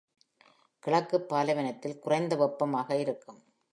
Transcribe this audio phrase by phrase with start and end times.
[0.83, 3.39] கிழக்கு பாலைவனத்தில், குறைந்த வெப்பமாக இருக்கும்.